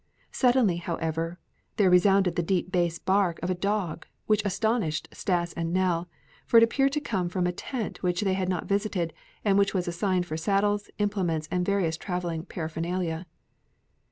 [0.31, 1.37] Suddenly, however,
[1.75, 6.09] there resounded the deep bass bark of a dog which astonished Stas and Nell,
[6.47, 9.13] for it appeared to come from a tent which they had not visited
[9.45, 13.27] and which was assigned for saddles, implements, and various traveling paraphernalia.